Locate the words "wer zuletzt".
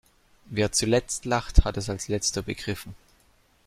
0.47-1.25